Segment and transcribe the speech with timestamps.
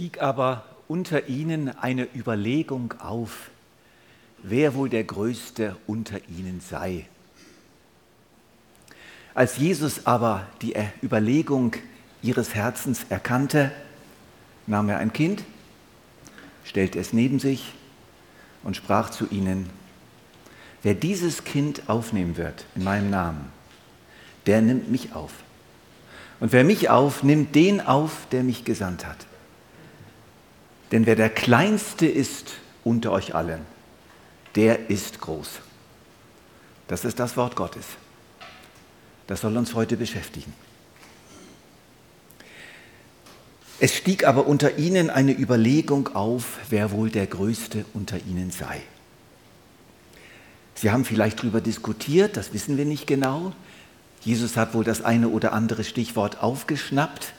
[0.00, 3.50] Stieg aber unter ihnen eine Überlegung auf,
[4.42, 7.04] wer wohl der Größte unter ihnen sei.
[9.34, 11.76] Als Jesus aber die Überlegung
[12.22, 13.72] ihres Herzens erkannte,
[14.66, 15.44] nahm er ein Kind,
[16.64, 17.74] stellte es neben sich
[18.62, 19.68] und sprach zu ihnen,
[20.82, 23.52] wer dieses Kind aufnehmen wird in meinem Namen,
[24.46, 25.32] der nimmt mich auf.
[26.40, 29.26] Und wer mich auf, nimmt den auf, der mich gesandt hat.
[30.92, 32.52] Denn wer der Kleinste ist
[32.84, 33.64] unter euch allen,
[34.56, 35.60] der ist groß.
[36.88, 37.84] Das ist das Wort Gottes.
[39.26, 40.52] Das soll uns heute beschäftigen.
[43.78, 48.82] Es stieg aber unter ihnen eine Überlegung auf, wer wohl der Größte unter ihnen sei.
[50.74, 53.52] Sie haben vielleicht darüber diskutiert, das wissen wir nicht genau.
[54.22, 57.32] Jesus hat wohl das eine oder andere Stichwort aufgeschnappt.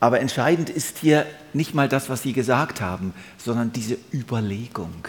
[0.00, 5.08] Aber entscheidend ist hier nicht mal das, was Sie gesagt haben, sondern diese Überlegung.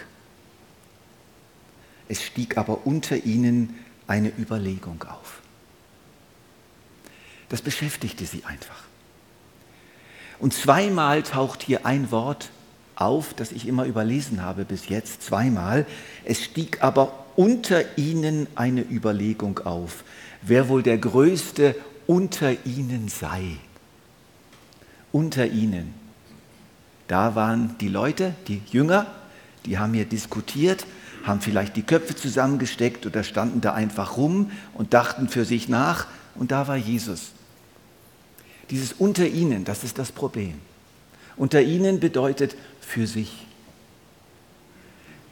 [2.08, 3.76] Es stieg aber unter ihnen
[4.08, 5.40] eine Überlegung auf.
[7.48, 8.82] Das beschäftigte sie einfach.
[10.40, 12.50] Und zweimal taucht hier ein Wort
[12.96, 15.86] auf, das ich immer überlesen habe bis jetzt, zweimal.
[16.24, 20.02] Es stieg aber unter ihnen eine Überlegung auf,
[20.42, 23.58] wer wohl der Größte unter ihnen sei
[25.12, 25.94] unter ihnen.
[27.08, 29.06] Da waren die Leute, die Jünger,
[29.66, 30.86] die haben hier diskutiert,
[31.24, 36.06] haben vielleicht die Köpfe zusammengesteckt oder standen da einfach rum und dachten für sich nach
[36.34, 37.32] und da war Jesus.
[38.70, 40.54] Dieses unter ihnen, das ist das Problem.
[41.36, 43.46] Unter ihnen bedeutet für sich.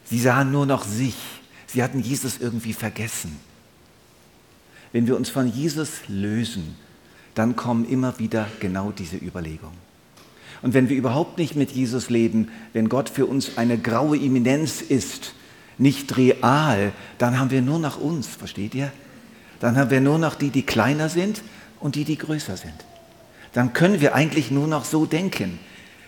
[0.05, 1.15] Sie sahen nur noch sich.
[1.67, 3.39] Sie hatten Jesus irgendwie vergessen.
[4.91, 6.75] Wenn wir uns von Jesus lösen,
[7.35, 9.89] dann kommen immer wieder genau diese Überlegungen.
[10.61, 14.81] Und wenn wir überhaupt nicht mit Jesus leben, wenn Gott für uns eine graue Eminenz
[14.81, 15.33] ist,
[15.77, 18.91] nicht real, dann haben wir nur noch uns, versteht ihr?
[19.59, 21.41] Dann haben wir nur noch die, die kleiner sind
[21.79, 22.73] und die, die größer sind.
[23.53, 25.59] Dann können wir eigentlich nur noch so denken.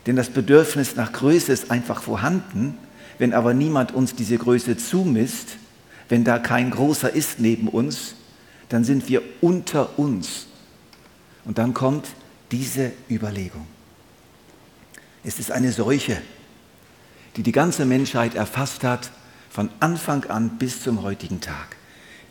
[0.06, 2.78] Denn das Bedürfnis nach Größe ist einfach vorhanden.
[3.18, 5.58] Wenn aber niemand uns diese Größe zumisst,
[6.10, 8.16] wenn da kein Großer ist neben uns,
[8.68, 10.48] dann sind wir unter uns
[11.46, 12.08] und dann kommt
[12.52, 13.68] diese Überlegung.
[15.24, 16.22] Es ist eine Seuche,
[17.36, 19.12] die die ganze Menschheit erfasst hat,
[19.50, 21.76] von Anfang an bis zum heutigen Tag.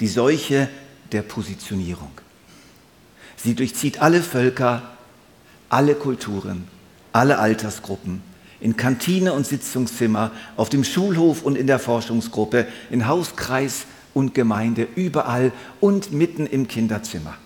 [0.01, 0.69] Die Seuche
[1.13, 2.13] der Positionierung.
[3.37, 4.83] Sie durchzieht alle Völker,
[5.69, 6.67] alle Kulturen,
[7.13, 8.23] alle Altersgruppen,
[8.61, 14.87] in Kantine und Sitzungszimmer, auf dem Schulhof und in der Forschungsgruppe, in Hauskreis und Gemeinde,
[14.97, 17.37] überall und mitten im Kinderzimmer.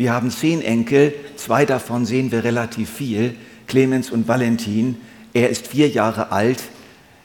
[0.00, 4.96] Wir haben zehn Enkel, zwei davon sehen wir relativ viel, Clemens und Valentin.
[5.34, 6.62] Er ist vier Jahre alt,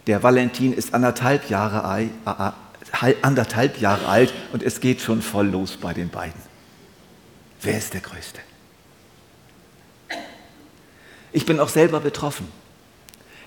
[0.07, 2.09] der Valentin ist anderthalb Jahre,
[3.21, 6.41] anderthalb Jahre alt und es geht schon voll los bei den beiden.
[7.61, 8.41] Wer ist der Größte?
[11.31, 12.45] Ich bin auch selber betroffen.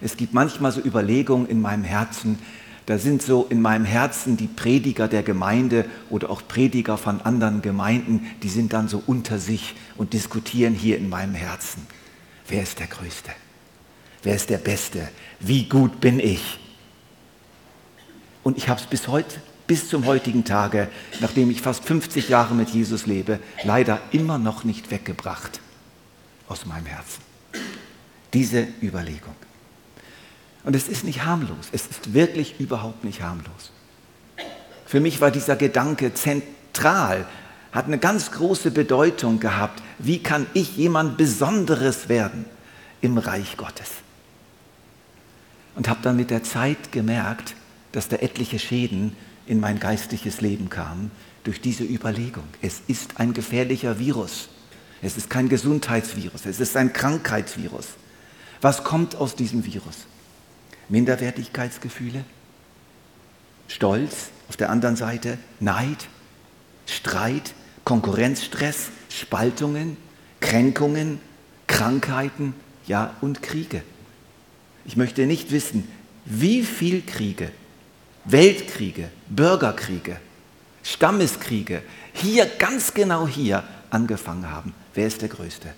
[0.00, 2.38] Es gibt manchmal so Überlegungen in meinem Herzen,
[2.88, 7.60] da sind so in meinem Herzen die Prediger der Gemeinde oder auch Prediger von anderen
[7.60, 11.86] Gemeinden, die sind dann so unter sich und diskutieren hier in meinem Herzen.
[12.48, 13.30] Wer ist der Größte?
[14.22, 15.06] Wer ist der Beste?
[15.38, 16.58] Wie gut bin ich?
[18.42, 20.88] Und ich habe es bis heute, bis zum heutigen Tage,
[21.20, 25.60] nachdem ich fast 50 Jahre mit Jesus lebe, leider immer noch nicht weggebracht
[26.48, 27.20] aus meinem Herzen.
[28.32, 29.34] Diese Überlegung.
[30.64, 31.68] Und es ist nicht harmlos.
[31.72, 33.72] Es ist wirklich überhaupt nicht harmlos.
[34.86, 37.26] Für mich war dieser Gedanke zentral,
[37.72, 39.82] hat eine ganz große Bedeutung gehabt.
[39.98, 42.46] Wie kann ich jemand Besonderes werden
[43.00, 43.90] im Reich Gottes?
[45.74, 47.54] Und habe dann mit der Zeit gemerkt,
[47.92, 49.14] dass da etliche Schäden
[49.46, 51.10] in mein geistliches Leben kamen
[51.44, 52.44] durch diese Überlegung.
[52.62, 54.48] Es ist ein gefährlicher Virus.
[55.02, 56.46] Es ist kein Gesundheitsvirus.
[56.46, 57.86] Es ist ein Krankheitsvirus.
[58.60, 60.06] Was kommt aus diesem Virus?
[60.88, 62.24] Minderwertigkeitsgefühle,
[63.68, 65.38] Stolz, auf der anderen Seite?
[65.60, 66.08] Neid,
[66.86, 67.54] Streit,
[67.84, 69.96] Konkurrenzstress, Spaltungen,
[70.40, 71.20] Kränkungen,
[71.66, 72.54] Krankheiten,
[72.86, 73.82] ja und Kriege.
[74.86, 75.86] Ich möchte nicht wissen,
[76.24, 77.50] wie viel Kriege,
[78.24, 80.16] Weltkriege, Bürgerkriege,
[80.82, 81.82] Stammeskriege?
[82.14, 84.74] Hier, ganz genau hier angefangen haben.
[84.94, 85.68] Wer ist der Größte?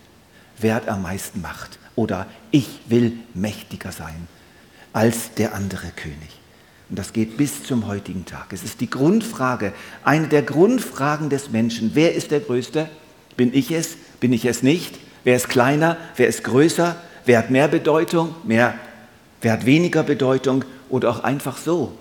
[0.59, 1.79] Wer hat am meisten Macht?
[1.97, 4.29] Oder ich will mächtiger sein
[4.93, 6.41] als der andere König.
[6.89, 8.53] Und das geht bis zum heutigen Tag.
[8.53, 9.73] Es ist die Grundfrage,
[10.03, 11.93] eine der Grundfragen des Menschen.
[11.95, 12.89] Wer ist der Größte?
[13.37, 13.97] Bin ich es?
[14.19, 14.99] Bin ich es nicht?
[15.23, 15.97] Wer ist kleiner?
[16.17, 16.97] Wer ist größer?
[17.25, 18.35] Wer hat mehr Bedeutung?
[18.45, 18.75] Mehr,
[19.41, 20.65] wer hat weniger Bedeutung?
[20.89, 21.97] Oder auch einfach so.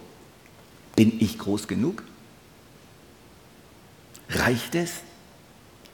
[0.96, 2.04] Bin ich groß genug?
[4.30, 4.92] Reicht es?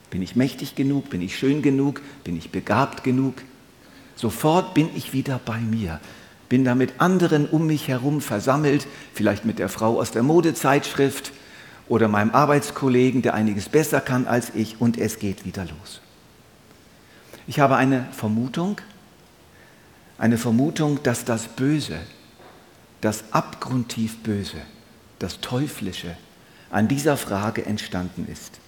[0.10, 1.10] Bin ich mächtig genug?
[1.10, 2.02] Bin ich schön genug?
[2.24, 3.36] Bin ich begabt genug?
[4.16, 6.00] Sofort bin ich wieder bei mir.
[6.50, 11.32] Bin da mit anderen um mich herum versammelt, vielleicht mit der Frau aus der Modezeitschrift
[11.88, 16.02] oder meinem Arbeitskollegen, der einiges besser kann als ich, und es geht wieder los.
[17.48, 18.82] Ich habe eine Vermutung,
[20.18, 22.00] eine Vermutung, dass das Böse,
[23.02, 24.58] das abgrundtief Böse,
[25.20, 26.16] das Teuflische
[26.72, 28.60] an dieser Frage entstanden ist.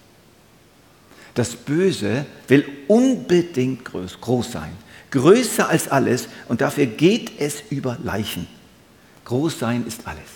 [1.38, 4.72] Das Böse will unbedingt groß, groß sein,
[5.12, 8.48] größer als alles und dafür geht es über Leichen.
[9.24, 10.26] Groß sein ist alles.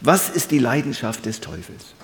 [0.00, 1.94] Was ist die Leidenschaft des Teufels?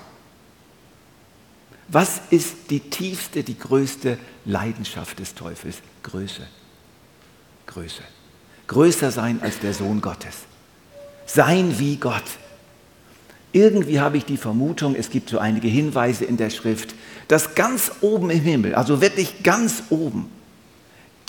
[1.89, 5.79] Was ist die tiefste, die größte Leidenschaft des Teufels?
[6.03, 6.47] Größe.
[7.67, 8.03] Größe.
[8.67, 10.37] Größer sein als der Sohn Gottes.
[11.25, 12.23] Sein wie Gott.
[13.53, 16.95] Irgendwie habe ich die Vermutung, es gibt so einige Hinweise in der Schrift,
[17.27, 20.29] dass ganz oben im Himmel, also wirklich ganz oben,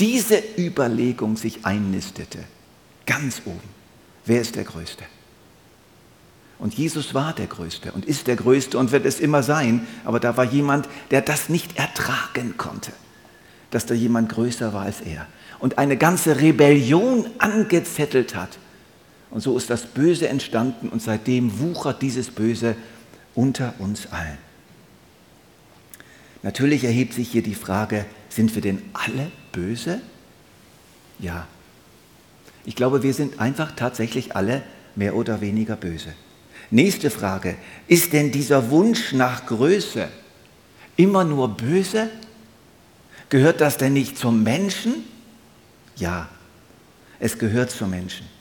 [0.01, 2.39] diese Überlegung sich einnistete.
[3.07, 3.69] Ganz oben.
[4.25, 5.05] Wer ist der Größte?
[6.59, 9.87] Und Jesus war der Größte und ist der Größte und wird es immer sein.
[10.05, 12.93] Aber da war jemand, der das nicht ertragen konnte,
[13.71, 15.27] dass da jemand größer war als er.
[15.59, 18.59] Und eine ganze Rebellion angezettelt hat
[19.35, 22.77] und so ist das Böse entstanden und seitdem wuchert dieses Böse
[23.35, 24.39] unter uns allen.
[26.45, 30.01] Natürlich erhebt sich hier die Frage, sind wir denn alle böse?
[31.19, 31.49] Ja.
[32.65, 34.63] Ich glaube, wir sind einfach tatsächlich alle
[34.95, 36.13] mehr oder weniger böse.
[36.71, 37.57] Nächste Frage,
[37.89, 40.09] ist denn dieser Wunsch nach Größe
[40.97, 42.09] immer nur böse?
[43.31, 44.95] Gehört das denn nicht zum Menschen?
[45.97, 46.29] Ja,
[47.19, 48.34] es gehört zum Menschen.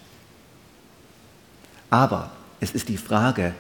[1.94, 3.54] Aber es ist die Frage,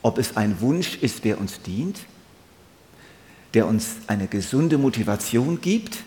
[0.00, 1.98] ob es ein Wunsch ist, der uns dient,
[3.52, 5.98] der uns eine gesunde Motivation gibt,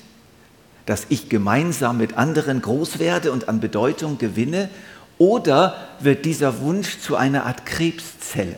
[0.87, 4.69] dass ich gemeinsam mit anderen groß werde und an Bedeutung gewinne,
[5.19, 8.55] oder wird dieser Wunsch zu einer Art Krebszelle?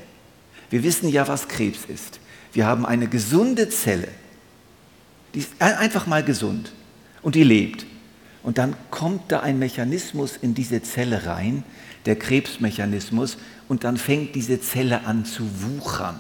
[0.69, 2.22] Wir wissen ja, was Krebs ist.
[2.54, 4.07] Wir haben eine gesunde Zelle,
[5.33, 6.72] die ist einfach mal gesund
[7.22, 7.86] und die lebt.
[8.44, 11.65] Und dann kommt da ein Mechanismus in diese Zelle rein,
[12.06, 13.38] der Krebsmechanismus,
[13.68, 16.19] und dann fängt diese Zelle an zu wuchern.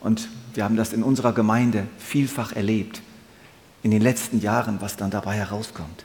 [0.00, 3.02] Und wir haben das in unserer Gemeinde vielfach erlebt,
[3.82, 6.04] in den letzten Jahren, was dann dabei herauskommt.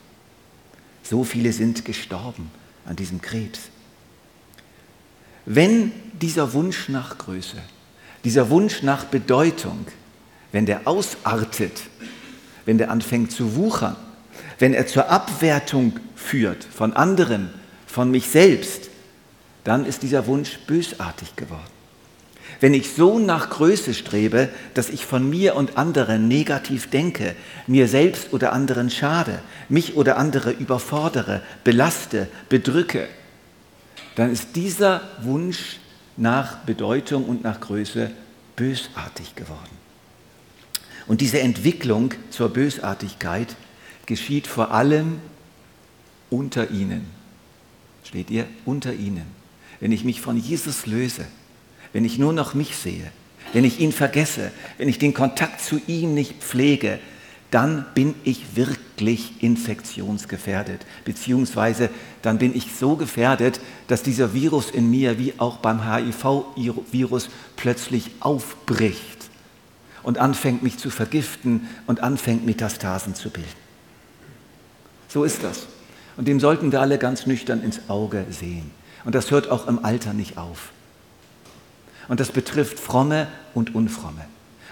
[1.03, 2.49] So viele sind gestorben
[2.85, 3.59] an diesem Krebs.
[5.45, 7.57] Wenn dieser Wunsch nach Größe,
[8.23, 9.85] dieser Wunsch nach Bedeutung,
[10.51, 11.83] wenn der ausartet,
[12.65, 13.95] wenn der anfängt zu wuchern,
[14.57, 17.53] wenn er zur Abwertung führt von anderen,
[17.95, 18.89] von mich selbst,
[19.63, 21.63] dann ist dieser Wunsch bösartig geworden.
[22.59, 27.87] Wenn ich so nach Größe strebe, dass ich von mir und anderen negativ denke, mir
[27.87, 33.07] selbst oder anderen schade, mich oder andere überfordere, belaste, bedrücke,
[34.15, 35.79] dann ist dieser Wunsch
[36.17, 38.11] nach Bedeutung und nach Größe
[38.57, 39.77] bösartig geworden.
[41.07, 43.55] Und diese Entwicklung zur Bösartigkeit
[44.05, 45.21] geschieht vor allem
[46.29, 47.14] unter ihnen.
[48.15, 48.47] Steht ihr?
[48.63, 49.25] Unter ihnen.
[49.81, 51.25] Wenn ich mich von Jesus löse,
[51.91, 53.11] wenn ich nur noch mich sehe,
[53.51, 56.99] wenn ich ihn vergesse, wenn ich den Kontakt zu ihm nicht pflege,
[57.51, 60.85] dann bin ich wirklich infektionsgefährdet.
[61.03, 61.89] Beziehungsweise
[62.21, 68.11] dann bin ich so gefährdet, dass dieser Virus in mir, wie auch beim HIV-Virus, plötzlich
[68.21, 69.29] aufbricht
[70.03, 73.49] und anfängt mich zu vergiften und anfängt Metastasen zu bilden.
[75.09, 75.67] So ist das.
[76.17, 78.71] Und dem sollten wir alle ganz nüchtern ins Auge sehen.
[79.03, 80.71] Und das hört auch im Alter nicht auf.
[82.07, 84.25] Und das betrifft Fromme und Unfromme.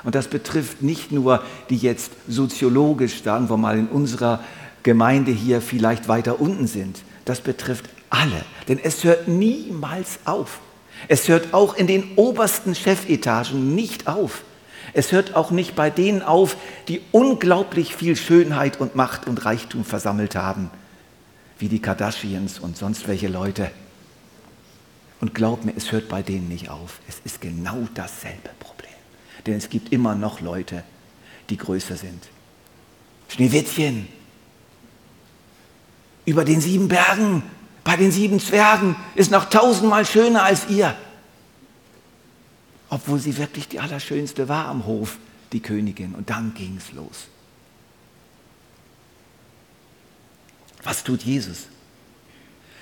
[0.03, 4.39] Und das betrifft nicht nur die jetzt soziologisch, sagen wir mal, in unserer
[4.83, 7.01] Gemeinde hier vielleicht weiter unten sind.
[7.25, 8.43] Das betrifft alle.
[8.67, 10.59] Denn es hört niemals auf.
[11.07, 14.43] Es hört auch in den obersten Chefetagen nicht auf.
[14.93, 16.55] Es hört auch nicht bei denen auf,
[16.87, 20.69] die unglaublich viel Schönheit und Macht und Reichtum versammelt haben,
[21.63, 23.71] wie die Kardashians und sonst welche Leute.
[25.21, 26.99] Und glaub mir, es hört bei denen nicht auf.
[27.07, 28.91] Es ist genau dasselbe Problem.
[29.45, 30.83] Denn es gibt immer noch Leute,
[31.49, 32.27] die größer sind.
[33.29, 34.09] Schneewittchen,
[36.25, 37.43] über den sieben Bergen,
[37.85, 40.93] bei den sieben Zwergen, ist noch tausendmal schöner als ihr
[42.93, 45.17] obwohl sie wirklich die Allerschönste war am Hof,
[45.51, 46.13] die Königin.
[46.13, 47.27] Und dann ging es los.
[50.83, 51.67] Was tut Jesus?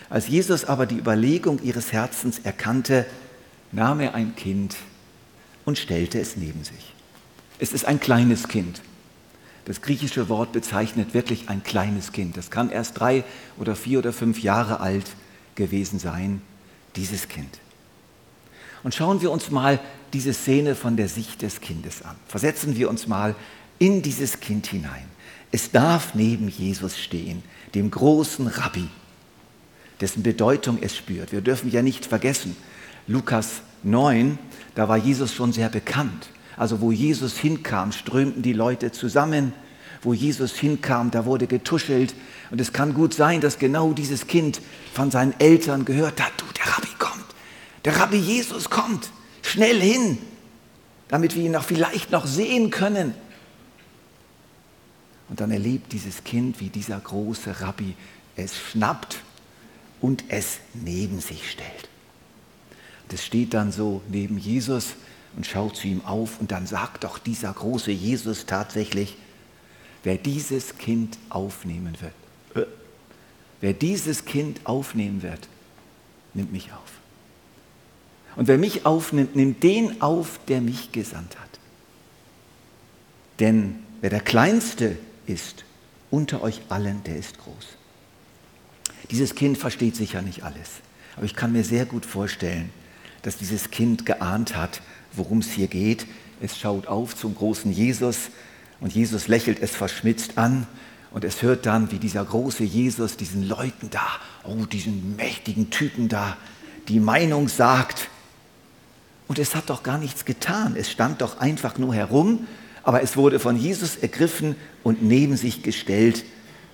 [0.10, 3.06] Als Jesus aber die Überlegung ihres Herzens erkannte,
[3.72, 4.76] nahm er ein Kind
[5.64, 6.94] und stellte es neben sich.
[7.60, 8.82] Es ist ein kleines Kind.
[9.66, 12.36] Das griechische Wort bezeichnet wirklich ein kleines Kind.
[12.36, 13.24] Das kann erst drei
[13.58, 15.06] oder vier oder fünf Jahre alt
[15.56, 16.42] gewesen sein,
[16.96, 17.60] dieses Kind.
[18.84, 19.80] Und schauen wir uns mal
[20.14, 22.16] diese Szene von der Sicht des Kindes an.
[22.28, 23.36] Versetzen wir uns mal
[23.78, 25.06] in dieses Kind hinein.
[25.52, 27.44] Es darf neben Jesus stehen,
[27.76, 28.88] dem großen Rabbi,
[30.00, 31.32] dessen Bedeutung es spürt.
[31.32, 32.56] Wir dürfen ja nicht vergessen,
[33.08, 34.38] Lukas 9,
[34.76, 36.30] da war Jesus schon sehr bekannt.
[36.58, 39.54] Also wo Jesus hinkam, strömten die Leute zusammen.
[40.04, 42.14] Wo Jesus hinkam, da wurde getuschelt.
[42.50, 44.62] Und es kann gut sein, dass genau dieses Kind
[44.94, 47.26] von seinen Eltern gehört hat, du, der Rabbi kommt.
[47.86, 49.10] Der Rabbi Jesus kommt.
[49.42, 50.18] Schnell hin,
[51.08, 53.14] damit wir ihn noch vielleicht noch sehen können.
[55.32, 57.96] Und dann erlebt dieses Kind, wie dieser große Rabbi
[58.36, 59.22] es schnappt
[60.02, 61.90] und es neben sich stellt.
[63.08, 64.96] Das steht dann so neben Jesus
[65.38, 69.16] und schaut zu ihm auf und dann sagt doch dieser große Jesus tatsächlich,
[70.04, 72.70] wer dieses Kind aufnehmen wird, äh,
[73.62, 75.48] wer dieses Kind aufnehmen wird,
[76.34, 76.92] nimmt mich auf.
[78.36, 81.60] Und wer mich aufnimmt, nimmt den auf, der mich gesandt hat.
[83.40, 85.66] Denn wer der Kleinste ist
[86.10, 87.78] unter euch allen, der ist groß.
[89.10, 90.82] Dieses Kind versteht sicher nicht alles,
[91.16, 92.70] aber ich kann mir sehr gut vorstellen,
[93.22, 94.82] dass dieses Kind geahnt hat,
[95.14, 96.06] worum es hier geht.
[96.42, 98.30] Es schaut auf zum großen Jesus
[98.80, 100.68] und Jesus lächelt es verschmitzt an
[101.12, 104.08] und es hört dann, wie dieser große Jesus diesen Leuten da,
[104.44, 106.38] oh, diesen mächtigen Typen da,
[106.88, 108.10] die Meinung sagt.
[109.28, 110.76] Und es hat doch gar nichts getan.
[110.76, 112.48] Es stand doch einfach nur herum,
[112.84, 116.24] aber es wurde von Jesus ergriffen und neben sich gestellt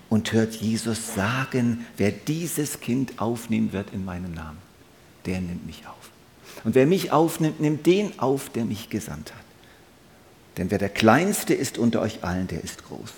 [0.10, 4.60] und hört Jesus sagen, wer dieses Kind aufnehmen wird in meinem Namen,
[5.26, 6.12] der nimmt mich auf.
[6.64, 9.44] Und wer mich aufnimmt, nimmt den auf, der mich gesandt hat.
[10.58, 13.14] Denn wer der Kleinste ist unter euch allen, der ist groß.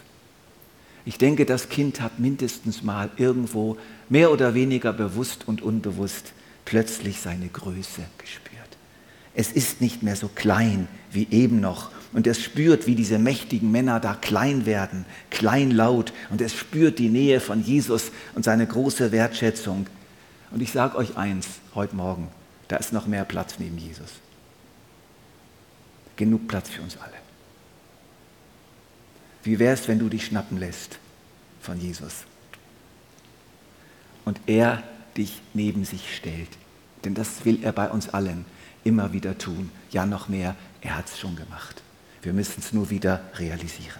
[1.05, 3.77] Ich denke, das Kind hat mindestens mal irgendwo
[4.09, 6.33] mehr oder weniger bewusst und unbewusst
[6.65, 8.77] plötzlich seine Größe gespürt.
[9.33, 11.91] Es ist nicht mehr so klein wie eben noch.
[12.11, 16.11] Und es spürt, wie diese mächtigen Männer da klein werden, kleinlaut.
[16.29, 19.85] Und es spürt die Nähe von Jesus und seine große Wertschätzung.
[20.51, 22.29] Und ich sage euch eins heute Morgen,
[22.67, 24.09] da ist noch mehr Platz neben Jesus.
[26.15, 27.13] Genug Platz für uns alle.
[29.43, 30.99] Wie wäre es, wenn du dich schnappen lässt
[31.61, 32.25] von Jesus
[34.25, 34.83] und er
[35.15, 36.49] dich neben sich stellt?
[37.05, 38.45] Denn das will er bei uns allen
[38.83, 39.71] immer wieder tun.
[39.91, 41.81] Ja, noch mehr, er hat es schon gemacht.
[42.21, 43.99] Wir müssen es nur wieder realisieren.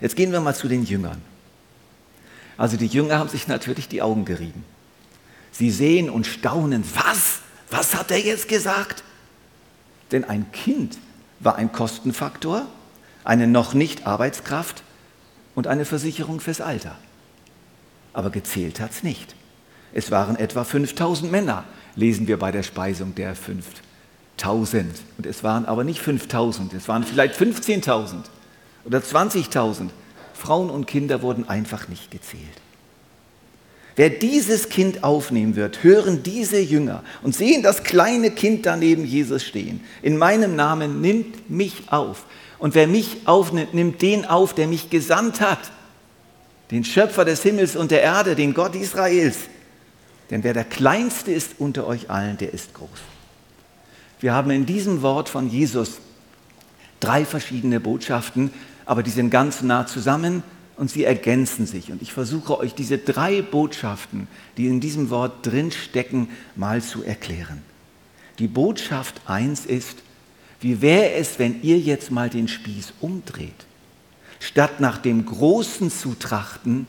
[0.00, 1.22] Jetzt gehen wir mal zu den Jüngern.
[2.58, 4.64] Also die Jünger haben sich natürlich die Augen gerieben.
[5.52, 7.40] Sie sehen und staunen, was?
[7.70, 9.02] Was hat er jetzt gesagt?
[10.12, 10.98] Denn ein Kind
[11.40, 12.66] war ein Kostenfaktor,
[13.24, 14.82] eine noch nicht Arbeitskraft
[15.54, 16.96] und eine Versicherung fürs Alter.
[18.12, 19.34] Aber gezählt hat es nicht.
[19.92, 21.64] Es waren etwa 5000 Männer,
[21.96, 23.34] lesen wir bei der Speisung der
[24.36, 24.86] 5000.
[25.18, 28.14] Und es waren aber nicht 5000, es waren vielleicht 15.000
[28.84, 29.88] oder 20.000.
[30.34, 32.42] Frauen und Kinder wurden einfach nicht gezählt.
[33.96, 39.42] Wer dieses Kind aufnehmen wird, hören diese Jünger und sehen das kleine Kind daneben Jesus
[39.42, 39.80] stehen.
[40.02, 42.26] In meinem Namen nimmt mich auf.
[42.58, 45.70] Und wer mich aufnimmt, nimmt den auf, der mich gesandt hat.
[46.70, 49.38] Den Schöpfer des Himmels und der Erde, den Gott Israels.
[50.30, 53.15] Denn wer der Kleinste ist unter euch allen, der ist groß.
[54.20, 55.98] Wir haben in diesem Wort von Jesus
[57.00, 58.50] drei verschiedene Botschaften,
[58.86, 60.42] aber die sind ganz nah zusammen
[60.76, 61.90] und sie ergänzen sich.
[61.90, 67.62] Und ich versuche euch diese drei Botschaften, die in diesem Wort drinstecken, mal zu erklären.
[68.38, 69.98] Die Botschaft 1 ist,
[70.60, 73.66] wie wäre es, wenn ihr jetzt mal den Spieß umdreht?
[74.40, 76.86] Statt nach dem Großen zu trachten,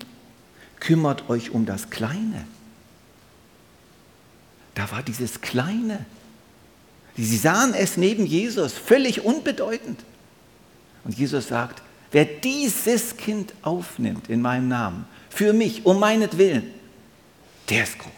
[0.80, 2.46] kümmert euch um das Kleine.
[4.76, 6.06] Da war dieses Kleine.
[7.18, 10.00] Sie sahen es neben Jesus, völlig unbedeutend.
[11.04, 11.82] Und Jesus sagt,
[12.12, 16.72] Wer dieses Kind aufnimmt in meinem Namen, für mich, um meinetwillen,
[17.70, 18.12] der ist groß.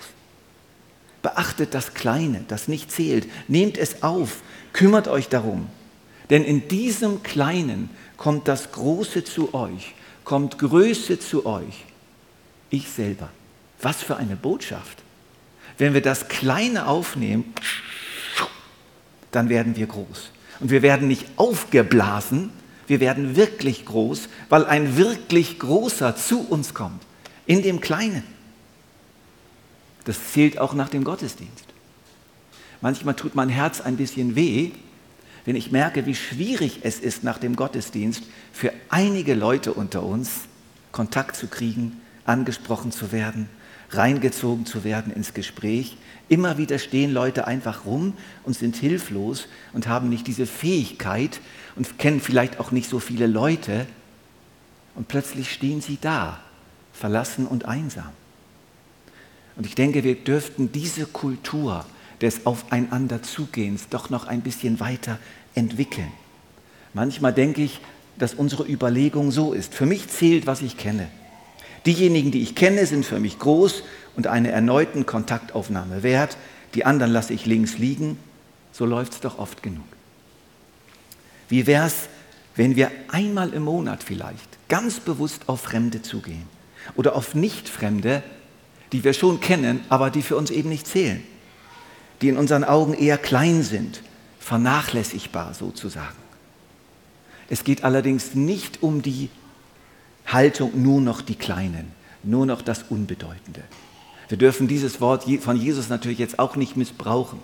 [1.22, 3.28] Beachtet das Kleine, das nicht zählt.
[3.48, 4.42] Nehmt es auf,
[4.74, 5.68] kümmert euch darum.
[6.30, 11.86] Denn in diesem Kleinen kommt das Große zu euch, kommt Größe zu euch.
[12.70, 13.30] Ich selber.
[13.82, 15.00] Was für eine Botschaft.
[15.78, 17.54] Wenn wir das Kleine aufnehmen,
[19.32, 20.32] dann werden wir groß.
[20.60, 22.52] Und wir werden nicht aufgeblasen,
[22.88, 27.04] wir werden wirklich groß, weil ein wirklich großer zu uns kommt.
[27.46, 28.24] in dem Kleinen.
[30.06, 31.66] Das zählt auch nach dem Gottesdienst.
[32.80, 34.70] Manchmal tut mein Herz ein bisschen weh,
[35.46, 38.22] wenn ich merke, wie schwierig es ist, nach dem Gottesdienst
[38.54, 40.42] für einige Leute unter uns
[40.92, 43.50] Kontakt zu kriegen, angesprochen zu werden,
[43.92, 45.98] reingezogen zu werden ins Gespräch.
[46.28, 51.40] Immer wieder stehen Leute einfach rum und sind hilflos und haben nicht diese Fähigkeit
[51.76, 53.88] und kennen vielleicht auch nicht so viele Leute.
[54.96, 56.40] Und plötzlich stehen sie da,
[56.94, 58.12] verlassen und einsam.
[59.56, 61.86] Und ich denke, wir dürften diese Kultur
[62.22, 65.20] des Aufeinanderzugehens doch noch ein bisschen weiter
[65.56, 66.12] entwickeln.
[66.94, 67.80] Manchmal denke ich,
[68.18, 69.74] dass unsere Überlegung so ist.
[69.74, 71.10] Für mich zählt, was ich kenne.
[71.86, 73.84] Diejenigen, die ich kenne, sind für mich groß
[74.16, 76.38] und eine erneuten Kontaktaufnahme wert.
[76.74, 78.18] Die anderen lasse ich links liegen.
[78.72, 79.86] So läuft es doch oft genug.
[81.48, 82.10] Wie wäre es,
[82.56, 86.46] wenn wir einmal im Monat vielleicht ganz bewusst auf Fremde zugehen
[86.96, 88.22] oder auf Nicht-Fremde,
[88.92, 91.24] die wir schon kennen, aber die für uns eben nicht zählen,
[92.22, 94.02] die in unseren Augen eher klein sind,
[94.40, 96.18] vernachlässigbar sozusagen.
[97.50, 99.30] Es geht allerdings nicht um die
[100.34, 101.92] Haltung nur noch die Kleinen,
[102.24, 103.64] nur noch das Unbedeutende.
[104.28, 107.40] Wir dürfen dieses Wort von Jesus natürlich jetzt auch nicht missbrauchen.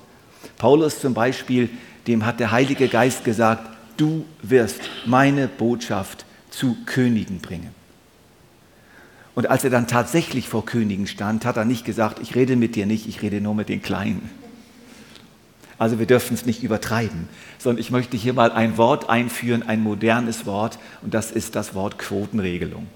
[0.58, 1.70] Paulus zum Beispiel,
[2.08, 7.72] dem hat der Heilige Geist gesagt, du wirst meine Botschaft zu Königen bringen.
[9.34, 12.76] Und als er dann tatsächlich vor Königen stand, hat er nicht gesagt, ich rede mit
[12.76, 14.30] dir nicht, ich rede nur mit den Kleinen.
[15.78, 19.82] Also wir dürfen es nicht übertreiben, sondern ich möchte hier mal ein Wort einführen, ein
[19.82, 22.88] modernes Wort, und das ist das Wort Quotenregelung.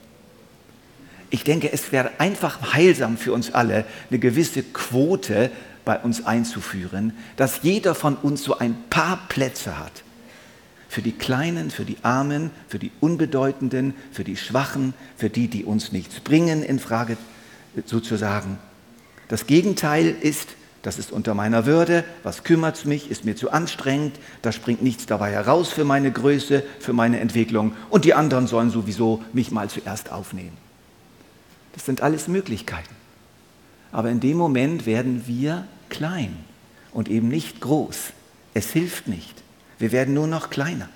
[1.30, 5.52] Ich denke, es wäre einfach heilsam für uns alle, eine gewisse Quote
[5.86, 10.04] bei uns einzuführen, dass jeder von uns so ein paar Plätze hat.
[10.88, 15.66] Für die Kleinen, für die Armen, für die Unbedeutenden, für die Schwachen, für die, die
[15.66, 17.18] uns nichts bringen, in Frage
[17.86, 18.58] sozusagen.
[19.28, 20.50] Das Gegenteil ist,
[20.82, 24.82] das ist unter meiner Würde, was kümmert es mich, ist mir zu anstrengend, da springt
[24.82, 29.52] nichts dabei heraus für meine Größe, für meine Entwicklung und die anderen sollen sowieso mich
[29.52, 30.58] mal zuerst aufnehmen.
[31.74, 32.96] Das sind alles Möglichkeiten.
[33.92, 36.38] Aber in dem Moment werden wir klein
[36.92, 38.14] und eben nicht groß.
[38.54, 39.42] Es hilft nicht.
[39.80, 40.90] Wir werden nur noch kleiner.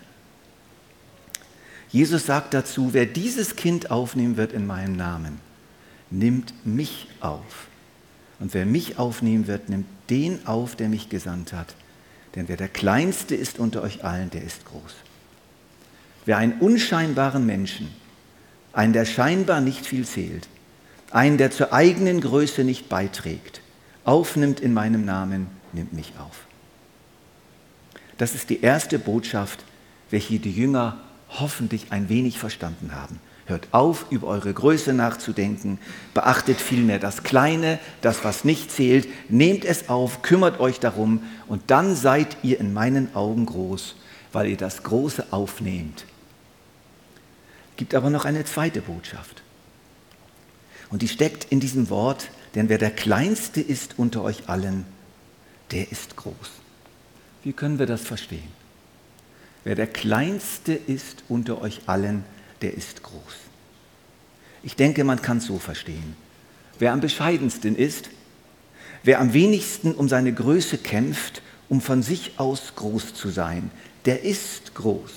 [1.89, 5.39] Jesus sagt dazu, wer dieses Kind aufnehmen wird in meinem Namen,
[6.09, 7.67] nimmt mich auf.
[8.43, 11.75] Und wer mich aufnehmen wird, nimmt den auf, der mich gesandt hat.
[12.35, 14.95] Denn wer der Kleinste ist unter euch allen, der ist groß.
[16.25, 17.87] Wer einen unscheinbaren Menschen,
[18.73, 20.49] einen, der scheinbar nicht viel zählt,
[21.09, 23.61] einen, der zur eigenen Größe nicht beiträgt,
[24.03, 26.41] aufnimmt in meinem Namen, nimmt mich auf.
[28.17, 29.63] Das ist die erste Botschaft,
[30.09, 33.21] welche die Jünger hoffentlich ein wenig verstanden haben.
[33.53, 35.77] Hört auf, über eure Größe nachzudenken.
[36.15, 39.07] Beachtet vielmehr das Kleine, das, was nicht zählt.
[39.29, 43.95] Nehmt es auf, kümmert euch darum und dann seid ihr in meinen Augen groß,
[44.31, 46.05] weil ihr das Große aufnehmt.
[47.77, 49.43] Gibt aber noch eine zweite Botschaft.
[50.89, 54.83] Und die steckt in diesem Wort, denn wer der Kleinste ist unter euch allen,
[55.69, 56.33] der ist groß.
[57.43, 58.51] Wie können wir das verstehen?
[59.63, 62.23] Wer der Kleinste ist unter euch allen,
[62.63, 63.42] der ist groß.
[64.63, 66.15] Ich denke, man kann es so verstehen.
[66.79, 68.09] Wer am bescheidensten ist,
[69.03, 73.69] wer am wenigsten um seine Größe kämpft, um von sich aus groß zu sein,
[74.05, 75.11] der ist groß.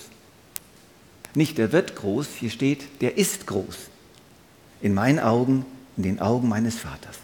[1.35, 3.77] Nicht der wird groß, hier steht, der ist groß.
[4.81, 5.65] In meinen Augen,
[5.97, 7.19] in den Augen meines Vaters.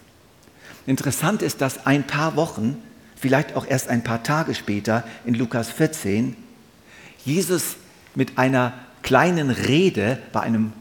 [0.86, 2.76] Interessant ist, dass ein paar Wochen,
[3.16, 6.36] vielleicht auch erst ein paar Tage später in Lukas 14,
[7.24, 7.76] Jesus
[8.14, 10.72] mit einer kleinen Rede bei einem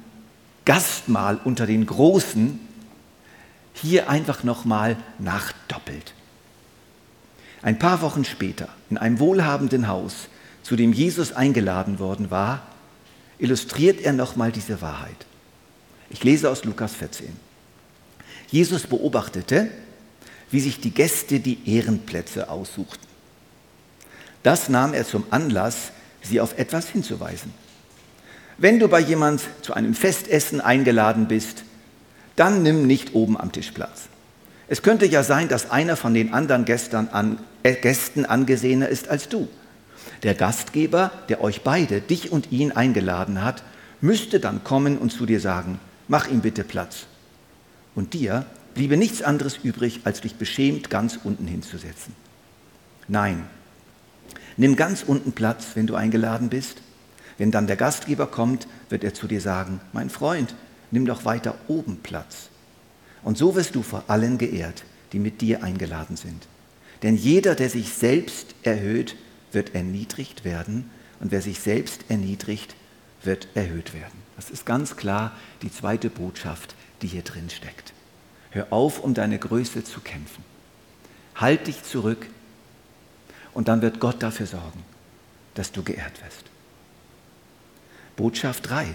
[0.66, 2.60] Gastmahl unter den Großen
[3.74, 6.14] hier einfach nochmal nachdoppelt.
[7.62, 10.28] Ein paar Wochen später, in einem wohlhabenden Haus,
[10.64, 12.64] zu dem Jesus eingeladen worden war,
[13.40, 15.26] illustriert er nochmal diese Wahrheit.
[16.10, 17.30] Ich lese aus Lukas 14.
[18.50, 19.70] Jesus beobachtete,
[20.52, 23.08] wie sich die Gäste die Ehrenplätze aussuchten.
[24.44, 27.54] Das nahm er zum Anlass, sie auf etwas hinzuweisen.
[28.62, 31.64] Wenn du bei jemand zu einem Festessen eingeladen bist,
[32.36, 34.04] dann nimm nicht oben am Tisch Platz.
[34.68, 36.64] Es könnte ja sein, dass einer von den anderen
[37.12, 39.48] an, äh, Gästen angesehener ist als du.
[40.22, 43.64] Der Gastgeber, der euch beide, dich und ihn eingeladen hat,
[44.00, 47.08] müsste dann kommen und zu dir sagen, mach ihm bitte Platz.
[47.96, 48.46] Und dir
[48.76, 52.14] bliebe nichts anderes übrig, als dich beschämt ganz unten hinzusetzen.
[53.08, 53.42] Nein,
[54.56, 56.84] nimm ganz unten Platz, wenn du eingeladen bist
[57.42, 60.54] wenn dann der Gastgeber kommt, wird er zu dir sagen, mein Freund,
[60.92, 62.50] nimm doch weiter oben Platz.
[63.24, 66.48] Und so wirst du vor allen geehrt, die mit dir eingeladen sind.
[67.02, 69.16] Denn jeder, der sich selbst erhöht,
[69.52, 70.92] wird erniedrigt werden.
[71.20, 72.76] Und wer sich selbst erniedrigt,
[73.24, 74.22] wird erhöht werden.
[74.36, 75.32] Das ist ganz klar
[75.64, 77.92] die zweite Botschaft, die hier drin steckt.
[78.52, 80.44] Hör auf, um deine Größe zu kämpfen.
[81.34, 82.28] Halt dich zurück
[83.56, 84.84] und dann wird Gott dafür sorgen,
[85.56, 86.51] dass du geehrt wirst.
[88.22, 88.86] Botschaft 3.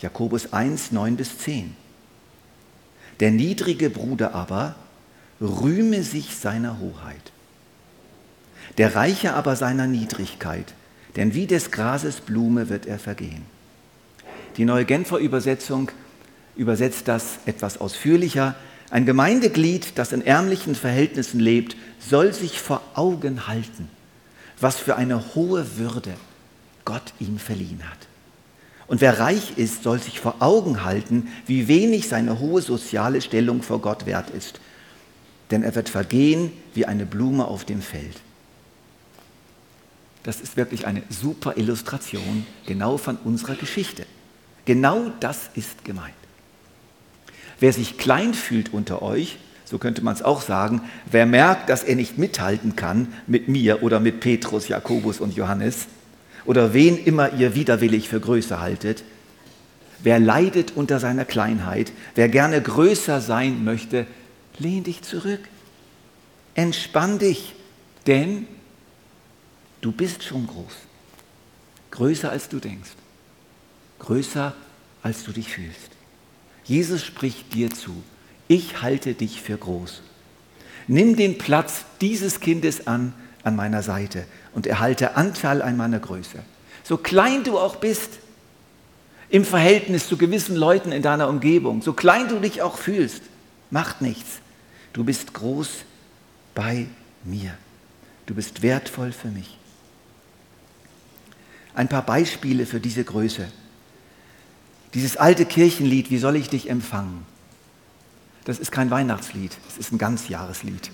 [0.00, 1.76] Jakobus 1, 9 bis 10.
[3.20, 4.74] Der niedrige Bruder aber
[5.40, 7.30] rühme sich seiner Hoheit,
[8.78, 10.74] der Reiche aber seiner Niedrigkeit,
[11.14, 13.44] denn wie des Grases Blume wird er vergehen.
[14.56, 15.92] Die neue Genfer Übersetzung
[16.56, 18.56] übersetzt das etwas ausführlicher.
[18.90, 23.88] Ein Gemeindeglied, das in ärmlichen Verhältnissen lebt, soll sich vor Augen halten,
[24.58, 26.14] was für eine hohe Würde
[26.88, 27.98] Gott ihm verliehen hat.
[28.86, 33.62] Und wer reich ist, soll sich vor Augen halten, wie wenig seine hohe soziale Stellung
[33.62, 34.58] vor Gott wert ist.
[35.50, 38.16] Denn er wird vergehen wie eine Blume auf dem Feld.
[40.22, 44.06] Das ist wirklich eine super Illustration genau von unserer Geschichte.
[44.64, 46.14] Genau das ist gemeint.
[47.60, 51.84] Wer sich klein fühlt unter euch, so könnte man es auch sagen, wer merkt, dass
[51.84, 55.86] er nicht mithalten kann mit mir oder mit Petrus, Jakobus und Johannes
[56.48, 59.04] oder wen immer ihr widerwillig für größer haltet,
[59.98, 64.06] wer leidet unter seiner Kleinheit, wer gerne größer sein möchte,
[64.56, 65.40] lehn dich zurück,
[66.54, 67.54] entspann dich,
[68.06, 68.46] denn
[69.82, 70.72] du bist schon groß,
[71.90, 72.92] größer als du denkst,
[73.98, 74.54] größer
[75.02, 75.90] als du dich fühlst.
[76.64, 78.02] Jesus spricht dir zu,
[78.48, 80.00] ich halte dich für groß.
[80.86, 83.12] Nimm den Platz dieses Kindes an
[83.44, 84.24] an meiner Seite
[84.54, 86.38] und erhalte Anteil an meiner Größe.
[86.84, 88.18] So klein du auch bist
[89.30, 93.22] im Verhältnis zu gewissen Leuten in deiner Umgebung, so klein du dich auch fühlst,
[93.70, 94.40] macht nichts.
[94.92, 95.68] Du bist groß
[96.54, 96.86] bei
[97.24, 97.52] mir.
[98.26, 99.56] Du bist wertvoll für mich.
[101.74, 103.46] Ein paar Beispiele für diese Größe.
[104.94, 107.24] Dieses alte Kirchenlied, wie soll ich dich empfangen?
[108.44, 110.90] Das ist kein Weihnachtslied, es ist ein Ganzjahreslied.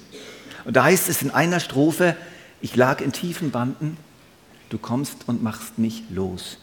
[0.65, 2.17] Und da heißt es in einer Strophe,
[2.65, 3.99] ich lag in tiefen Banden,
[4.71, 6.57] du kommst und machst mich los.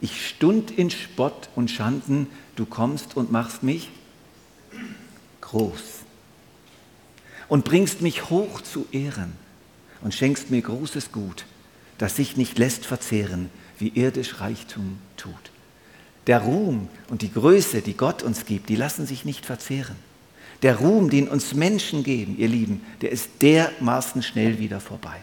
[0.00, 3.90] Ich stund in Spott und Schanden, du kommst und machst mich
[5.42, 6.06] groß.
[7.48, 9.34] Und bringst mich hoch zu Ehren
[10.00, 11.44] und schenkst mir großes Gut,
[11.98, 15.34] das sich nicht lässt verzehren, wie irdisch Reichtum tut.
[16.28, 19.96] Der Ruhm und die Größe, die Gott uns gibt, die lassen sich nicht verzehren.
[20.62, 25.20] Der Ruhm, den uns Menschen geben, ihr Lieben, der ist dermaßen schnell wieder vorbei.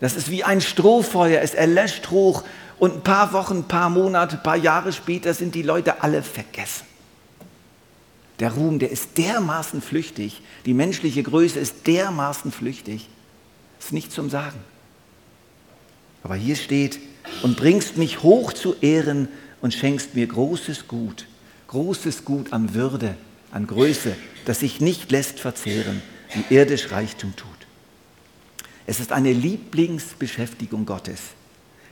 [0.00, 2.44] Das ist wie ein Strohfeuer, es erlöscht hoch
[2.78, 6.22] und ein paar Wochen, ein paar Monate, ein paar Jahre später sind die Leute alle
[6.22, 6.86] vergessen.
[8.38, 13.08] Der Ruhm, der ist dermaßen flüchtig, die menschliche Größe ist dermaßen flüchtig,
[13.78, 14.58] ist nicht zum Sagen.
[16.22, 16.98] Aber hier steht,
[17.42, 19.28] und bringst mich hoch zu Ehren
[19.60, 21.26] und schenkst mir großes Gut,
[21.68, 23.16] großes Gut an Würde,
[23.52, 26.02] an Größe, das sich nicht lässt verzehren,
[26.34, 27.48] wie irdisch Reichtum tut.
[28.86, 31.20] Es ist eine Lieblingsbeschäftigung Gottes,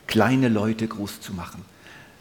[0.07, 1.65] kleine Leute groß zu machen.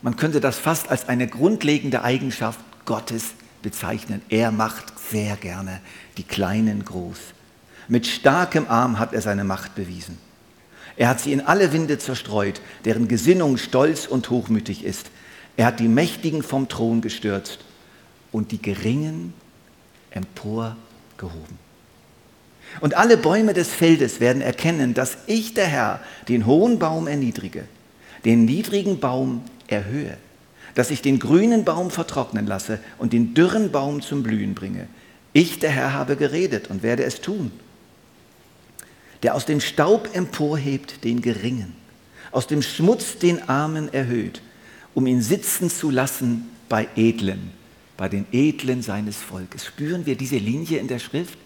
[0.01, 4.21] Man könnte das fast als eine grundlegende Eigenschaft Gottes bezeichnen.
[4.30, 5.82] Er macht sehr gerne
[6.17, 7.17] die Kleinen groß.
[7.88, 10.17] Mit starkem Arm hat er seine Macht bewiesen.
[10.97, 15.12] Er hat sie in alle Winde zerstreut, deren Gesinnung stolz und hochmütig ist.
[15.56, 17.60] Er hat die Mächtigen vom Thron gestürzt
[18.32, 19.34] und die Geringen
[20.12, 21.66] emporgehoben.
[22.80, 27.63] Und alle Bäume des Feldes werden erkennen, dass ich, der Herr, den hohen Baum erniedrige,
[28.25, 30.17] den niedrigen Baum erhöhe,
[30.75, 34.88] dass ich den grünen Baum vertrocknen lasse und den dürren Baum zum Blühen bringe.
[35.34, 37.51] Ich, der Herr, habe geredet und werde es tun
[39.23, 41.73] der aus dem Staub emporhebt den Geringen,
[42.32, 44.41] aus dem Schmutz den Armen erhöht,
[44.93, 47.51] um ihn sitzen zu lassen bei Edlen,
[47.95, 49.65] bei den Edlen seines Volkes.
[49.65, 51.38] Spüren wir diese Linie in der Schrift?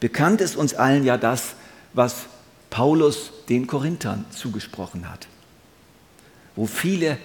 [0.00, 1.54] Bekannt ist uns allen ja das,
[1.92, 2.26] was
[2.70, 5.26] Paulus den Korinthern zugesprochen hat,
[6.56, 7.18] wo viele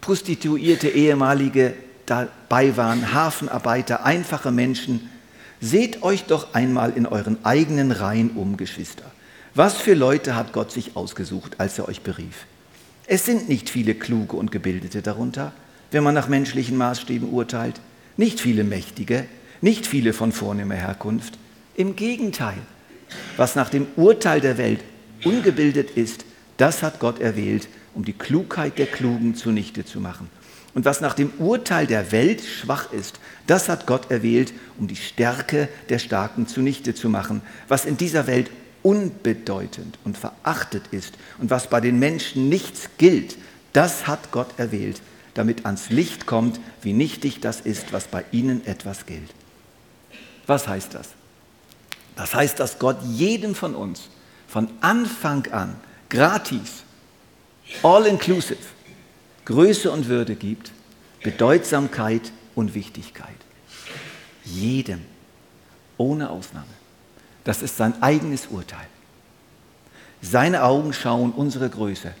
[0.00, 1.74] prostituierte ehemalige
[2.06, 5.08] dabei waren, Hafenarbeiter, einfache Menschen,
[5.64, 9.10] Seht euch doch einmal in euren eigenen Reihen um, Geschwister.
[9.54, 12.44] Was für Leute hat Gott sich ausgesucht, als er euch berief?
[13.06, 15.52] Es sind nicht viele kluge und gebildete darunter,
[15.90, 17.80] wenn man nach menschlichen Maßstäben urteilt,
[18.18, 19.24] nicht viele Mächtige,
[19.62, 21.38] nicht viele von vornehmer Herkunft.
[21.76, 22.58] Im Gegenteil,
[23.36, 24.80] was nach dem Urteil der Welt
[25.24, 26.24] ungebildet ist,
[26.56, 30.30] das hat Gott erwählt, um die Klugheit der Klugen zunichte zu machen.
[30.74, 34.96] Und was nach dem Urteil der Welt schwach ist, das hat Gott erwählt, um die
[34.96, 37.42] Stärke der Starken zunichte zu machen.
[37.68, 38.50] Was in dieser Welt
[38.82, 43.36] unbedeutend und verachtet ist und was bei den Menschen nichts gilt,
[43.72, 45.00] das hat Gott erwählt,
[45.34, 49.30] damit ans Licht kommt, wie nichtig das ist, was bei ihnen etwas gilt.
[50.46, 51.08] Was heißt das?
[52.16, 54.08] Das heißt, dass Gott jedem von uns
[54.46, 55.74] von Anfang an
[56.08, 56.84] gratis,
[57.82, 58.58] all inclusive,
[59.44, 60.70] Größe und Würde gibt,
[61.22, 63.34] Bedeutsamkeit und Wichtigkeit.
[64.44, 65.04] Jedem,
[65.96, 66.66] ohne Ausnahme.
[67.42, 68.86] Das ist sein eigenes Urteil.
[70.22, 72.14] Seine Augen schauen unsere Größe,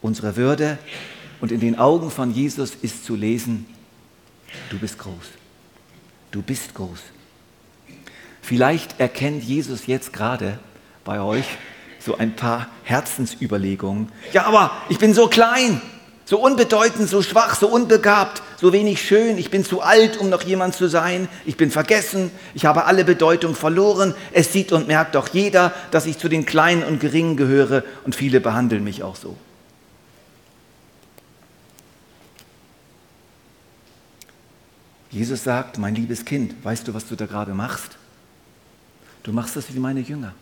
[0.00, 0.78] unsere Würde
[1.40, 3.66] und in den Augen von Jesus ist zu lesen,
[4.70, 5.26] du bist groß.
[6.30, 7.00] Du bist groß.
[8.44, 10.58] Vielleicht erkennt Jesus jetzt gerade
[11.02, 11.46] bei euch
[11.98, 14.12] so ein paar Herzensüberlegungen.
[14.34, 15.80] Ja, aber ich bin so klein,
[16.26, 19.38] so unbedeutend, so schwach, so unbegabt, so wenig schön.
[19.38, 21.26] Ich bin zu alt, um noch jemand zu sein.
[21.46, 22.30] Ich bin vergessen.
[22.52, 24.14] Ich habe alle Bedeutung verloren.
[24.30, 28.14] Es sieht und merkt doch jeder, dass ich zu den Kleinen und Geringen gehöre und
[28.14, 29.38] viele behandeln mich auch so.
[35.10, 37.96] Jesus sagt, mein liebes Kind, weißt du, was du da gerade machst?
[39.24, 40.32] Du machst das wie meine Jünger.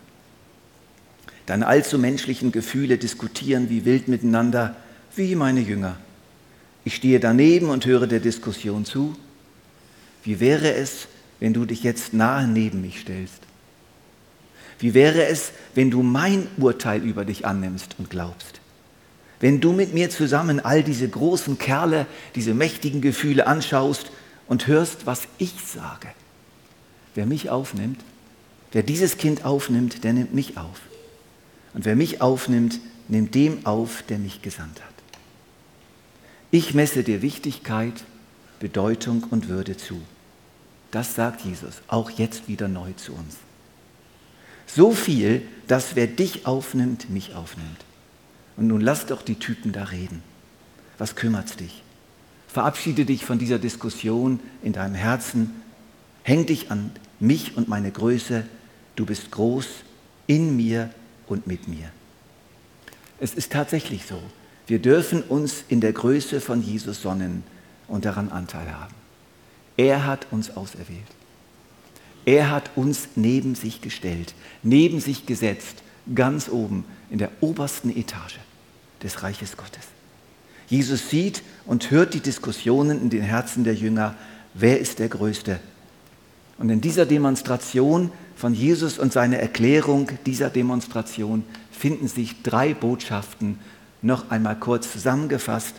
[1.45, 4.75] Deine allzu menschlichen Gefühle diskutieren wie wild miteinander,
[5.15, 5.97] wie meine Jünger.
[6.85, 9.15] Ich stehe daneben und höre der Diskussion zu.
[10.23, 11.07] Wie wäre es,
[11.39, 13.39] wenn du dich jetzt nahe neben mich stellst?
[14.79, 18.59] Wie wäre es, wenn du mein Urteil über dich annimmst und glaubst?
[19.39, 24.11] Wenn du mit mir zusammen all diese großen Kerle, diese mächtigen Gefühle anschaust
[24.47, 26.09] und hörst, was ich sage.
[27.15, 27.99] Wer mich aufnimmt,
[28.73, 30.81] wer dieses Kind aufnimmt, der nimmt mich auf.
[31.73, 34.93] Und wer mich aufnimmt, nimmt dem auf, der mich gesandt hat.
[36.51, 38.03] Ich messe dir Wichtigkeit,
[38.59, 40.01] Bedeutung und Würde zu.
[40.91, 43.37] Das sagt Jesus auch jetzt wieder neu zu uns.
[44.67, 47.85] So viel, dass wer dich aufnimmt, mich aufnimmt.
[48.55, 50.21] Und nun lass doch die Typen da reden.
[50.97, 51.81] Was kümmert's dich?
[52.47, 55.49] Verabschiede dich von dieser Diskussion in deinem Herzen.
[56.21, 58.45] Häng dich an mich und meine Größe.
[58.95, 59.67] Du bist groß
[60.27, 60.89] in mir
[61.27, 61.91] und mit mir.
[63.19, 64.19] Es ist tatsächlich so.
[64.67, 67.43] Wir dürfen uns in der Größe von Jesus sonnen
[67.87, 68.93] und daran Anteil haben.
[69.77, 70.99] Er hat uns auserwählt.
[72.25, 75.83] Er hat uns neben sich gestellt, neben sich gesetzt,
[76.15, 78.39] ganz oben in der obersten Etage
[79.01, 79.83] des Reiches Gottes.
[80.69, 84.15] Jesus sieht und hört die Diskussionen in den Herzen der Jünger,
[84.53, 85.59] wer ist der Größte.
[86.57, 93.59] Und in dieser Demonstration von Jesus und seiner Erklärung dieser Demonstration finden sich drei Botschaften
[94.01, 95.75] noch einmal kurz zusammengefasst.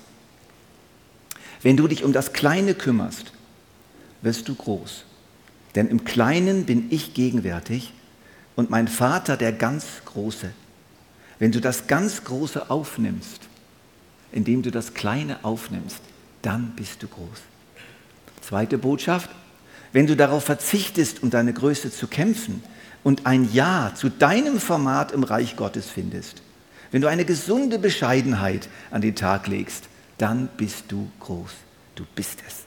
[1.62, 3.32] Wenn du dich um das Kleine kümmerst,
[4.22, 5.04] wirst du groß.
[5.74, 7.92] Denn im Kleinen bin ich gegenwärtig
[8.56, 10.50] und mein Vater der ganz Große.
[11.38, 13.40] Wenn du das ganz Große aufnimmst,
[14.32, 16.00] indem du das Kleine aufnimmst,
[16.42, 17.40] dann bist du groß.
[18.40, 19.30] Zweite Botschaft,
[19.94, 22.64] wenn du darauf verzichtest, um deine Größe zu kämpfen
[23.04, 26.42] und ein Ja zu deinem Format im Reich Gottes findest,
[26.90, 29.84] wenn du eine gesunde Bescheidenheit an den Tag legst,
[30.18, 31.50] dann bist du groß.
[31.94, 32.64] Du bist es.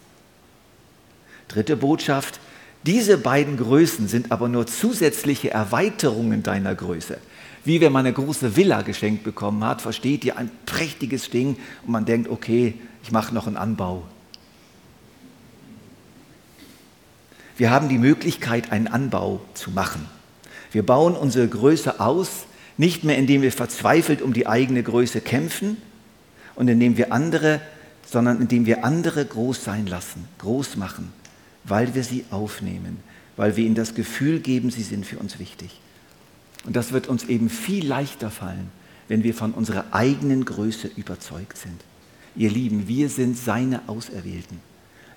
[1.50, 2.40] Dritte Botschaft,
[2.84, 7.18] diese beiden Größen sind aber nur zusätzliche Erweiterungen deiner Größe.
[7.66, 11.92] Wie wenn man eine große Villa geschenkt bekommen hat, versteht ihr, ein prächtiges Ding und
[11.92, 14.08] man denkt, okay, ich mache noch einen Anbau.
[17.58, 20.06] Wir haben die Möglichkeit, einen Anbau zu machen.
[20.72, 22.46] Wir bauen unsere Größe aus,
[22.78, 25.78] nicht mehr, indem wir verzweifelt um die eigene Größe kämpfen
[26.56, 27.60] und indem wir andere,
[28.06, 31.12] sondern indem wir andere groß sein lassen, groß machen,
[31.63, 33.00] weil wir sie aufnehmen,
[33.36, 35.82] weil wir ihnen das Gefühl geben, sie sind für uns wichtig.
[36.65, 38.70] Und das wird uns eben viel leichter fallen,
[39.08, 41.82] wenn wir von unserer eigenen Größe überzeugt sind.
[42.36, 44.60] Ihr Lieben, wir sind seine Auserwählten.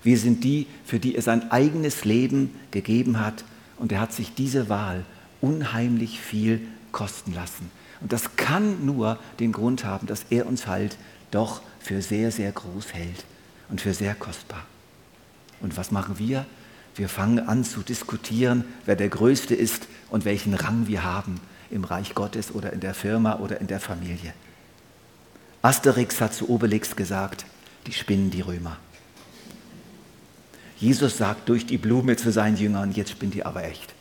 [0.03, 3.43] Wir sind die, für die er sein eigenes Leben gegeben hat
[3.77, 5.05] und er hat sich diese Wahl
[5.41, 6.61] unheimlich viel
[6.91, 7.71] kosten lassen.
[7.99, 10.97] Und das kann nur den Grund haben, dass er uns halt
[11.29, 13.25] doch für sehr, sehr groß hält
[13.69, 14.65] und für sehr kostbar.
[15.61, 16.45] Und was machen wir?
[16.95, 21.83] Wir fangen an zu diskutieren, wer der Größte ist und welchen Rang wir haben im
[21.83, 24.33] Reich Gottes oder in der Firma oder in der Familie.
[25.61, 27.45] Asterix hat zu Obelix gesagt,
[27.87, 28.77] die spinnen die Römer.
[30.81, 33.93] Jesus sagt durch die Blume zu seinen Jüngern, jetzt spinnt ihr aber echt.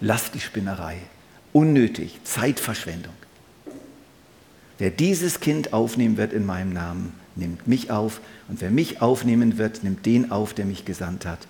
[0.00, 0.98] Lasst die Spinnerei
[1.52, 3.12] unnötig, Zeitverschwendung.
[4.78, 8.20] Wer dieses Kind aufnehmen wird in meinem Namen, nimmt mich auf.
[8.46, 11.40] Und wer mich aufnehmen wird, nimmt den auf, der mich gesandt hat.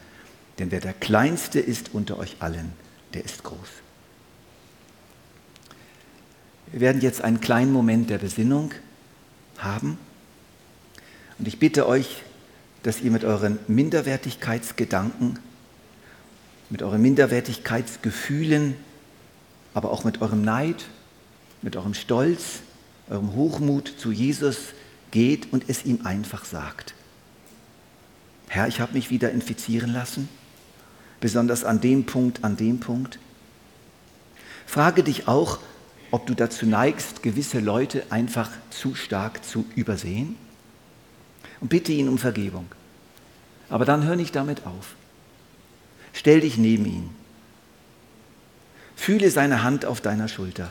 [0.59, 2.73] Denn wer der Kleinste ist unter euch allen,
[3.13, 3.69] der ist groß.
[6.73, 8.73] Wir werden jetzt einen kleinen Moment der Besinnung
[9.59, 9.99] haben.
[11.39, 12.23] Und ich bitte euch,
[12.89, 15.39] dass ihr mit euren Minderwertigkeitsgedanken,
[16.71, 18.77] mit euren Minderwertigkeitsgefühlen,
[19.75, 20.87] aber auch mit eurem Neid,
[21.61, 22.61] mit eurem Stolz,
[23.11, 24.73] eurem Hochmut zu Jesus
[25.11, 26.95] geht und es ihm einfach sagt.
[28.49, 30.27] Herr, ich habe mich wieder infizieren lassen,
[31.21, 33.19] besonders an dem Punkt, an dem Punkt.
[34.65, 35.59] Frage dich auch,
[36.11, 40.37] ob du dazu neigst, gewisse Leute einfach zu stark zu übersehen
[41.61, 42.65] und bitte ihn um Vergebung.
[43.71, 44.95] Aber dann hör nicht damit auf.
[46.13, 47.11] Stell dich neben ihn.
[48.97, 50.71] Fühle seine Hand auf deiner Schulter.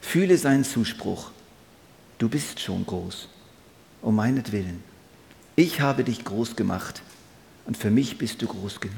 [0.00, 1.30] Fühle seinen Zuspruch.
[2.18, 3.28] Du bist schon groß,
[4.02, 4.82] um meinetwillen.
[5.56, 7.02] Ich habe dich groß gemacht
[7.66, 8.96] und für mich bist du groß genug.